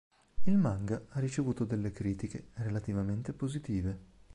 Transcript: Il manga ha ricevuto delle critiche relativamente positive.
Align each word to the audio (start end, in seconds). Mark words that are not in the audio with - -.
Il 0.45 0.57
manga 0.57 0.99
ha 1.09 1.19
ricevuto 1.19 1.63
delle 1.63 1.91
critiche 1.91 2.47
relativamente 2.55 3.33
positive. 3.33 3.99